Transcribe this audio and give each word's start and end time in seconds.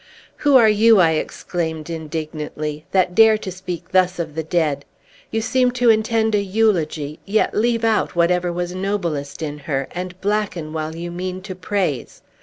"Who 0.37 0.55
are 0.55 0.67
you," 0.67 0.99
I 0.99 1.11
exclaimed 1.11 1.87
indignantly, 1.87 2.87
"that 2.89 3.13
dare 3.13 3.37
to 3.37 3.51
speak 3.51 3.91
thus 3.91 4.17
of 4.17 4.33
the 4.33 4.41
dead? 4.41 4.83
You 5.29 5.41
seem 5.41 5.69
to 5.73 5.91
intend 5.91 6.33
a 6.33 6.41
eulogy, 6.41 7.19
yet 7.23 7.53
leave 7.53 7.83
out 7.83 8.15
whatever 8.15 8.51
was 8.51 8.73
noblest 8.73 9.43
in 9.43 9.59
her, 9.59 9.87
and 9.91 10.19
blacken 10.19 10.73
while 10.73 10.95
you 10.95 11.11
mean 11.11 11.43
to 11.43 11.53
praise. 11.53 12.23